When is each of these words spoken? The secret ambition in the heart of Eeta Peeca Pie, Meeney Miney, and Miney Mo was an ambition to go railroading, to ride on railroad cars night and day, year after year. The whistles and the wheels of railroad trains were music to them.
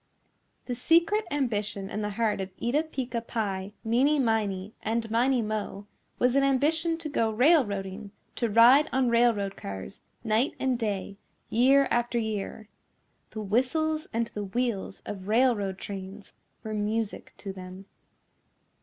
The 0.65 0.73
secret 0.73 1.25
ambition 1.29 1.87
in 1.87 2.01
the 2.01 2.09
heart 2.17 2.41
of 2.41 2.49
Eeta 2.57 2.81
Peeca 2.89 3.21
Pie, 3.21 3.71
Meeney 3.85 4.17
Miney, 4.19 4.73
and 4.81 5.07
Miney 5.11 5.43
Mo 5.43 5.85
was 6.17 6.35
an 6.35 6.43
ambition 6.43 6.97
to 6.97 7.07
go 7.07 7.29
railroading, 7.29 8.09
to 8.37 8.49
ride 8.49 8.89
on 8.91 9.09
railroad 9.11 9.55
cars 9.55 10.01
night 10.23 10.55
and 10.59 10.79
day, 10.79 11.17
year 11.51 11.87
after 11.91 12.17
year. 12.17 12.67
The 13.29 13.41
whistles 13.41 14.07
and 14.11 14.25
the 14.33 14.45
wheels 14.45 15.03
of 15.05 15.27
railroad 15.27 15.77
trains 15.77 16.33
were 16.63 16.73
music 16.73 17.35
to 17.37 17.53
them. 17.53 17.85